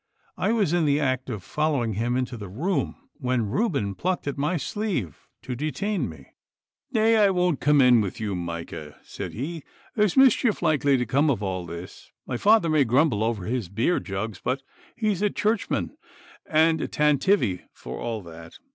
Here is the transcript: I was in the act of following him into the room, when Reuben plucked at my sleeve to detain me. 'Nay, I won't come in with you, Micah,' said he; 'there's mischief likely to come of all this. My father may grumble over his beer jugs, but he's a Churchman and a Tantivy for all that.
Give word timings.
I 0.35 0.51
was 0.51 0.73
in 0.73 0.85
the 0.85 0.99
act 0.99 1.29
of 1.29 1.43
following 1.43 1.93
him 1.93 2.17
into 2.17 2.35
the 2.35 2.49
room, 2.49 2.95
when 3.19 3.45
Reuben 3.51 3.93
plucked 3.93 4.25
at 4.25 4.35
my 4.35 4.57
sleeve 4.57 5.27
to 5.43 5.55
detain 5.55 6.09
me. 6.09 6.25
'Nay, 6.91 7.17
I 7.17 7.29
won't 7.29 7.59
come 7.59 7.81
in 7.81 8.01
with 8.01 8.19
you, 8.19 8.33
Micah,' 8.33 8.97
said 9.03 9.33
he; 9.33 9.61
'there's 9.95 10.17
mischief 10.17 10.63
likely 10.63 10.97
to 10.97 11.05
come 11.05 11.29
of 11.29 11.43
all 11.43 11.67
this. 11.67 12.11
My 12.25 12.37
father 12.37 12.67
may 12.67 12.83
grumble 12.83 13.23
over 13.23 13.45
his 13.45 13.69
beer 13.69 13.99
jugs, 13.99 14.41
but 14.43 14.63
he's 14.95 15.21
a 15.21 15.29
Churchman 15.29 15.95
and 16.47 16.81
a 16.81 16.87
Tantivy 16.87 17.65
for 17.71 17.99
all 17.99 18.23
that. 18.23 18.57